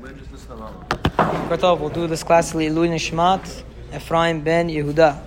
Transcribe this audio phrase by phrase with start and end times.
[0.00, 2.68] First we'll do this classically.
[2.68, 3.64] Ilui Nishmat,
[3.94, 5.20] Ephraim ben Yehuda.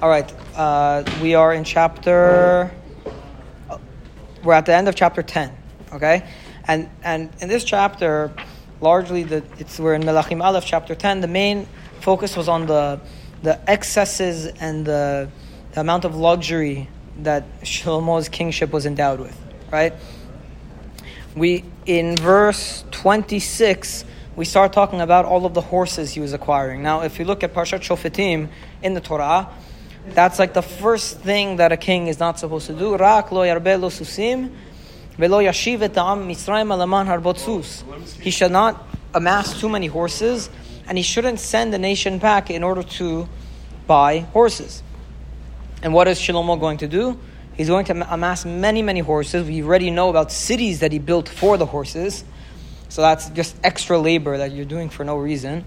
[0.00, 2.70] All right, uh, we are in chapter.
[4.42, 5.52] We're at the end of chapter ten.
[5.92, 6.26] Okay,
[6.66, 8.32] and and in this chapter,
[8.80, 11.20] largely the it's we're in Melachim Aleph chapter ten.
[11.20, 11.66] The main
[12.00, 13.00] focus was on the
[13.42, 15.28] the excesses and the,
[15.72, 16.88] the amount of luxury
[17.18, 19.38] that Shlomo's kingship was endowed with.
[19.70, 19.94] Right.
[21.36, 24.04] We in verse twenty six
[24.36, 26.82] we start talking about all of the horses he was acquiring.
[26.82, 28.48] Now, if you look at Parshat Shofetim
[28.82, 29.48] in the Torah,
[30.08, 32.96] that's like the first thing that a king is not supposed to do.
[32.96, 34.50] Rak lo yarbe susim,
[35.18, 35.80] velo yashiv.
[38.20, 40.48] He should not amass too many horses,
[40.86, 43.28] and he shouldn't send the nation back in order to
[43.86, 44.82] buy horses.
[45.82, 47.18] And what is Shlomo going to do?
[47.56, 49.46] He's going to amass many, many horses.
[49.46, 52.24] We already know about cities that he built for the horses.
[52.88, 55.64] So that's just extra labor that you're doing for no reason.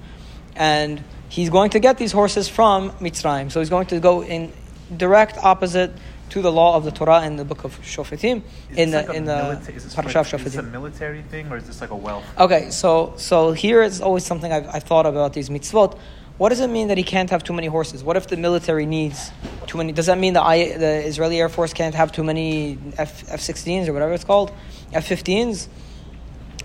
[0.56, 3.52] And he's going to get these horses from Mitzrayim.
[3.52, 4.52] So he's going to go in
[4.96, 5.92] direct opposite
[6.30, 8.42] to the law of the Torah in the book of Shofetim,
[8.72, 11.52] in the like in the milita- is Parashat like- of Is this a military thing
[11.52, 12.24] or is this like a wealth?
[12.40, 15.98] Okay, so so here is always something I've, I've thought about these mitzvot.
[16.38, 18.04] What does it mean that he can't have too many horses?
[18.04, 19.32] What if the military needs
[19.68, 19.92] too many?
[19.92, 23.88] Does that mean the, I, the Israeli Air Force can't have too many F, F-16s
[23.88, 24.52] or whatever it's called,
[24.94, 25.68] F-15s?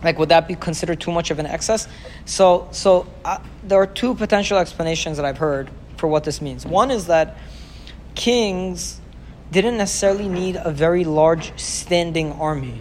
[0.03, 1.87] Like, would that be considered too much of an excess?
[2.25, 6.65] So, so uh, there are two potential explanations that I've heard for what this means.
[6.65, 7.37] One is that
[8.15, 9.01] kings
[9.51, 12.81] didn't necessarily need a very large standing army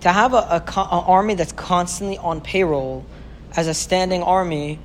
[0.00, 3.04] to have an army that's constantly on payroll
[3.56, 4.78] as a standing army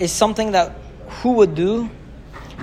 [0.00, 0.76] is something that
[1.22, 1.90] who would do?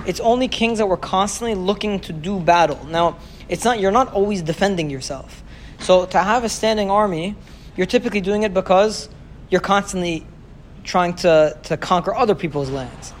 [0.06, 2.84] It's only kings that were constantly looking to do battle.
[2.86, 3.16] Now
[3.48, 5.42] it's not you're not always defending yourself.
[5.78, 7.36] So to have a standing army
[7.76, 9.08] you're typically doing it because
[9.50, 10.26] you're constantly
[10.82, 13.12] trying to, to conquer other people's lands.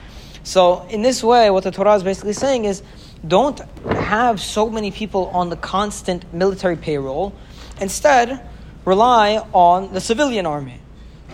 [0.42, 2.82] So in this way what the torah is basically saying is
[3.26, 7.34] don't have so many people on the constant military payroll.
[7.80, 8.40] Instead
[8.84, 10.80] rely on the civilian army,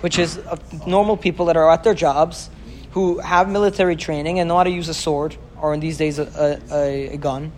[0.00, 0.56] which is uh,
[0.86, 2.50] normal people that are at their jobs,
[2.94, 6.20] who have military training and know how to use a sword, or in these days,
[6.20, 7.50] a, a, a gun.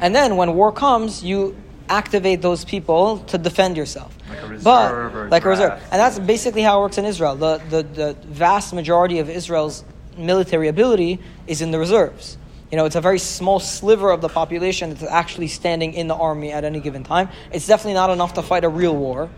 [0.00, 1.56] And then when war comes, you
[1.88, 4.14] activate those people to defend yourself.
[4.28, 5.72] Like a reserve but, like a reserve.
[5.90, 7.36] And that's basically how it works in Israel.
[7.36, 9.82] The, the, the vast majority of Israel's
[10.18, 12.36] military ability is in the reserves.
[12.70, 16.14] You know, it's a very small sliver of the population that's actually standing in the
[16.14, 17.30] army at any given time.
[17.50, 19.30] It's definitely not enough to fight a real war.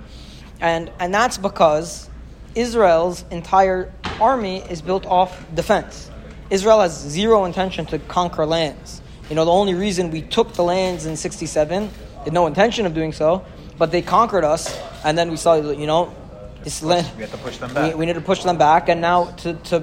[0.60, 2.08] And, and that's because
[2.54, 6.10] Israel's entire army is built off defense.
[6.50, 9.00] Israel has zero intention to conquer lands.
[9.28, 11.90] You know, the only reason we took the lands in 67,
[12.24, 13.44] had no intention of doing so,
[13.78, 16.14] but they conquered us, and then we saw, you know,
[16.62, 17.10] this land.
[17.16, 17.96] We have to push them We, back.
[17.96, 19.80] we need to push them back, and now to, to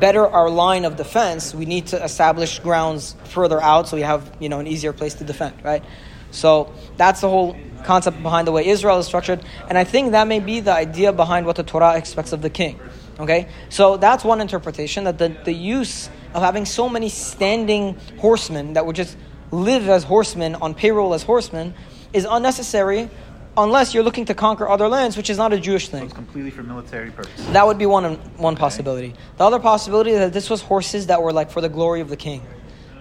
[0.00, 4.30] better our line of defense, we need to establish grounds further out so we have
[4.40, 5.84] you know an easier place to defend, right?
[6.30, 10.26] So that's the whole concept behind the way Israel is structured, and I think that
[10.26, 12.78] may be the idea behind what the Torah expects of the king.
[13.20, 18.72] Okay, so that's one interpretation that the, the use of having so many standing horsemen
[18.72, 19.16] that would just
[19.50, 21.74] live as horsemen on payroll as horsemen
[22.12, 23.10] is unnecessary
[23.56, 26.04] unless you're looking to conquer other lands, which is not a Jewish So thing.
[26.04, 27.46] it's completely for military purposes.
[27.52, 29.14] That would be one one possibility.
[29.36, 32.08] The other possibility is that this was horses that were like for the glory of
[32.08, 32.42] the king.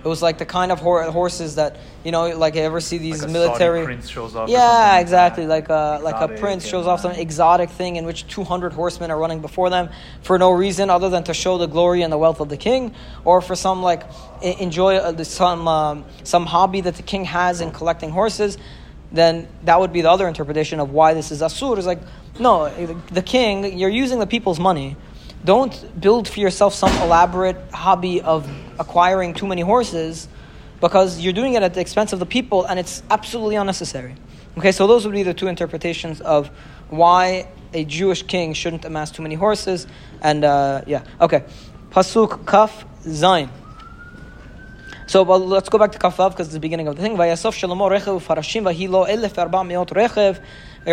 [0.04, 2.98] It was like the kind of hor- horses that you know, like you ever see
[2.98, 3.82] these Like a military.
[3.82, 5.46] Saudi prince shows off yeah, exactly.
[5.46, 9.12] like a like a prince shows off some exotic thing in which two hundred horsemen
[9.12, 9.90] are running before them
[10.24, 12.96] for no reason other than to show the glory and the wealth of the king,
[13.26, 14.04] or for some like
[14.42, 18.58] enjoy uh, some um, some hobby that the king has in collecting horses.
[19.12, 21.78] Then that would be the other interpretation of why this is asur.
[21.78, 22.00] Is like
[22.40, 22.70] no,
[23.12, 23.78] the king.
[23.78, 24.96] You're using the people's money.
[25.44, 30.28] Don't build for yourself some elaborate hobby of acquiring too many horses
[30.80, 34.16] because you're doing it at the expense of the people and it's absolutely unnecessary.
[34.58, 36.50] Okay, so those would be the two interpretations of
[36.90, 39.88] why a Jewish king shouldn't amass too many horses.
[40.22, 41.46] And uh, yeah, okay.
[41.90, 43.50] Pasuk Kaf Zain.
[45.12, 47.18] So well, let's go back to Kafav because it's the beginning of the thing.
[47.18, 47.36] There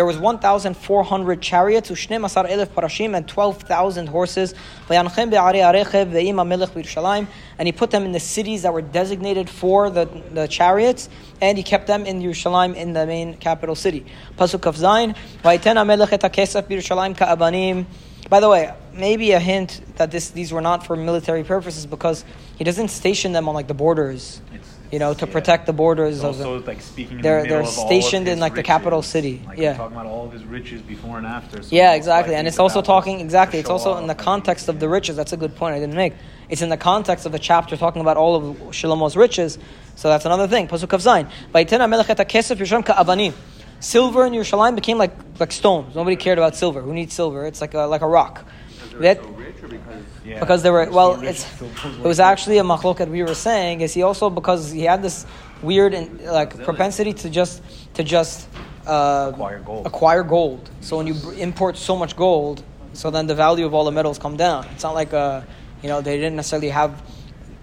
[0.05, 4.53] was 1,400 chariots, Parashim, and 12,000 horses.
[4.89, 5.07] And
[7.65, 11.07] he put them in the cities that were designated for the, the chariots,
[11.39, 14.05] and he kept them in Yerushalayim, in the main capital city.
[14.37, 15.15] Pasuk Kaf Zain.
[18.29, 22.23] By the way, maybe a hint that this, these were not for military purposes because
[22.57, 25.31] he doesn't station them on like the borders It's, you know, to Yeah.
[25.31, 26.79] protect the borders of like
[27.21, 29.41] They're- the they're of all of stationed in, like, the capital city.
[29.47, 29.73] Like, Yeah.
[29.73, 31.63] talking about all of his riches before and after.
[31.63, 33.57] So Yeah, exactly, and it's also talking exactly.
[33.59, 35.15] It's also in the context of the riches.
[35.15, 36.13] That's a good point I didn't make.
[36.49, 39.57] It's in the context of the chapter talking about all of Shlomo's riches.
[39.95, 40.67] So that's another thing.
[40.67, 41.27] Pasuk Kaf Zayin.
[43.79, 43.83] Vayitena melech et hakesef Yerushalayim ka'avanim.
[43.83, 45.95] Silver in Yerushalayim became like like stones.
[45.95, 46.81] Nobody cared about silver.
[46.81, 47.45] Who needs silver?
[47.45, 48.45] It's like a like a rock.
[48.99, 49.19] That-
[50.25, 50.39] Yeah.
[50.39, 53.33] because they were well so rich, it's so it was actually a machloket we were
[53.33, 55.25] saying is he also because he had this
[55.63, 57.63] weird and like propensity to just
[57.95, 58.47] to just
[58.85, 59.87] uh, Acquire gold.
[59.87, 62.61] acquire gold so when you br- import so much gold
[62.93, 65.41] so then the value of all the metals come down it's not like uh
[65.81, 67.01] you know they didn't necessarily have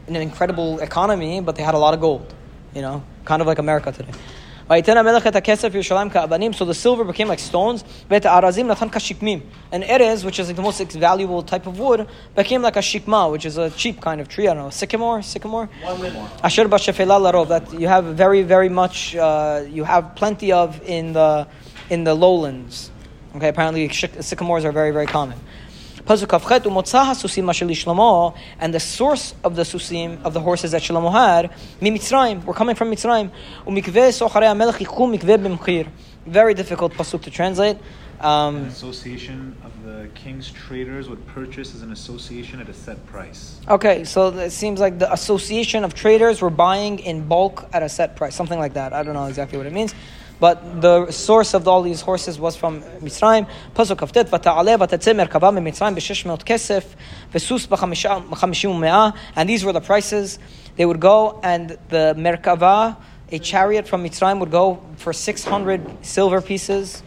[0.09, 2.35] an incredible economy but they had a lot of gold
[2.75, 4.13] you know kind of like America today
[4.69, 7.85] so the silver became like stones.
[8.11, 8.25] And
[9.85, 13.47] Erez, which is like the most valuable type of wood, became like a shikma, which
[13.47, 14.49] is a cheap kind of tree.
[14.49, 15.69] I don't know, sycamore, sycamore.
[16.43, 19.15] Asher larov that you have very, very much.
[19.15, 21.47] Uh, you have plenty of in the
[21.91, 22.91] in the lowlands.
[23.37, 25.39] Okay, apparently sycamores are very, very common.
[26.07, 30.71] Pasuk Kafchet, umotza hasusim asher Shlomo, and the source of the susim of the horses
[30.71, 31.51] that Shlomo had,
[31.81, 33.33] mimitzrayim, were coming from Mitzrayim.
[33.67, 35.89] Umikveh socharei hamelech yichu mikveh b'mchir.
[36.25, 37.79] Very difficult pasuk to translate.
[38.21, 43.05] An Um, association of the king's traders would purchase as an association at a set
[43.07, 43.57] price.
[43.69, 47.89] okay, so it seems like the association of traders were buying in bulk at a
[47.89, 48.93] set price, something like that.
[48.93, 49.93] I don't know exactly what it means.
[50.39, 53.49] But the source of all these horses was from Mitzrayim.
[53.75, 56.85] Pasuk Kaftet, Vata'aleh v'tatzeh merkava mitzrayim b'shesh melt kesef
[57.33, 60.39] v'sus b'chamishim Meah, And these were the prices.
[60.77, 62.99] They would go and the merkava,
[63.33, 67.03] a chariot from Mitzrayim would go for 600 silver pieces.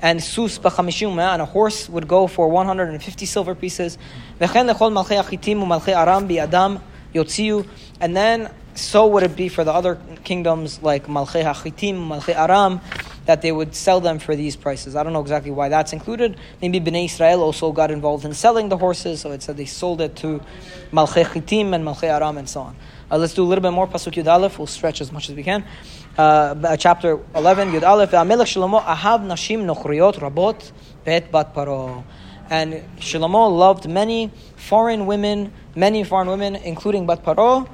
[0.00, 3.98] And sus b'chamishim u'me'ah, and a horse would go for 150 silver pieces.
[4.40, 6.80] V'chen lechol malchei achitim u'malchei aram bi'adam
[7.14, 7.68] yotziu.
[8.00, 12.80] And then so would it be for the other kingdoms like Malchi Hachitim, Malchi Aram,
[13.26, 14.96] that they would sell them for these prices.
[14.96, 16.36] I don't know exactly why that's included.
[16.60, 20.00] Maybe Bnei Israel also got involved in selling the horses, so it said they sold
[20.00, 20.40] it to
[20.90, 22.76] Malchi Chitim and Malchi Aram and so on.
[23.10, 23.86] Uh, let's do a little bit more.
[23.86, 24.58] Pasuk Yud Aleph.
[24.58, 25.64] We'll stretch as much as we can.
[26.16, 28.10] Uh, chapter 11, Yud Aleph.
[28.10, 30.72] Amelech Shlomo ahav nashim nochriot rabot
[31.04, 32.04] bet bat paro.
[32.48, 37.68] And Shlomo loved many foreign women, many foreign women, including bat paro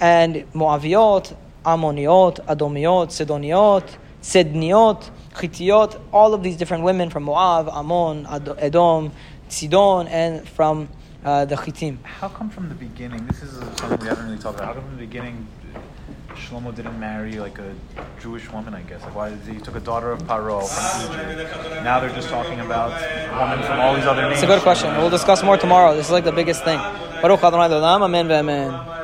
[0.00, 1.34] and Moaviot,
[1.64, 8.26] Ammoniot, Adomiot, Sidoniot, Sedniot, Chitiot, all of these different women from Moab, Ammon,
[8.58, 9.12] Edom,
[9.48, 10.88] Sidon, and from
[11.24, 12.02] uh, the Chitim.
[12.04, 13.26] How come from the beginning?
[13.26, 14.68] This is something we haven't really talked about.
[14.68, 15.46] How come from the beginning
[16.34, 17.74] Shlomo didn't marry like a
[18.20, 18.74] Jewish woman?
[18.74, 21.54] I guess like why did he, took a daughter of Paro from Egypt?
[21.82, 22.90] Now they're just talking about
[23.38, 24.34] women from all these other names.
[24.34, 24.96] It's a good question.
[24.96, 25.94] We'll discuss more tomorrow.
[25.96, 26.78] This is like the biggest thing.
[27.22, 28.97] Baruch Adonai Amen ve'amen.